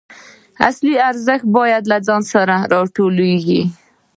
[0.69, 2.41] اصلي ارزښت باید له ځان څخه
[2.73, 3.61] راټوکېږي.